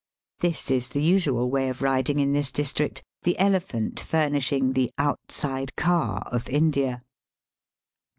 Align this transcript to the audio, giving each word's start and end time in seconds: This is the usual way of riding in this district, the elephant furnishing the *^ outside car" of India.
This 0.39 0.71
is 0.71 0.89
the 0.89 1.01
usual 1.03 1.51
way 1.51 1.69
of 1.69 1.83
riding 1.83 2.19
in 2.19 2.33
this 2.33 2.51
district, 2.51 3.03
the 3.21 3.37
elephant 3.37 3.99
furnishing 3.99 4.71
the 4.71 4.87
*^ 4.93 4.93
outside 4.97 5.75
car" 5.75 6.23
of 6.31 6.49
India. 6.49 7.03